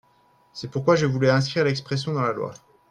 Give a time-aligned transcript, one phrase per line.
[0.51, 2.55] C’est pourquoi je voulais inscrire l’expression dans la loi.